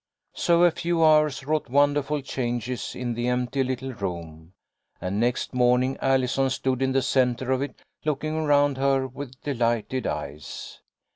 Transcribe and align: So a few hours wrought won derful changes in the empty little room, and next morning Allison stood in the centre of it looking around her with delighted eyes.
So 0.33 0.63
a 0.63 0.71
few 0.71 1.05
hours 1.05 1.43
wrought 1.45 1.69
won 1.69 1.93
derful 1.93 2.23
changes 2.23 2.95
in 2.95 3.13
the 3.13 3.27
empty 3.27 3.63
little 3.63 3.93
room, 3.93 4.53
and 4.99 5.19
next 5.19 5.53
morning 5.53 5.95
Allison 6.01 6.49
stood 6.49 6.81
in 6.81 6.91
the 6.91 7.03
centre 7.03 7.51
of 7.51 7.61
it 7.61 7.75
looking 8.03 8.33
around 8.35 8.77
her 8.79 9.05
with 9.05 9.39
delighted 9.43 10.07
eyes. 10.07 10.79